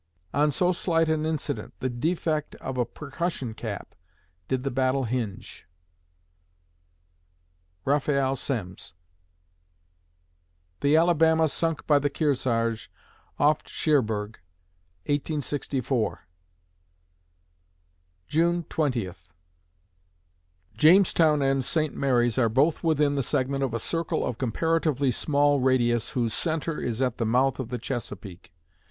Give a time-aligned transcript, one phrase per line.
[0.33, 3.93] On so slight an incident the defect of a percussion cap
[4.47, 5.67] did the battle hinge.
[7.85, 8.93] RAPHAEL SEMMES
[10.79, 12.89] The "Alabama" sunk by the "Kearsarge"
[13.37, 14.39] off Cherbourg,
[15.05, 16.27] 1864
[18.27, 19.29] June Twentieth
[20.73, 21.93] Jamestown and St.
[21.95, 26.81] Mary's are both within the segment of a circle of comparatively small radius whose centre
[26.81, 28.51] is at the mouth of the Chesapeake.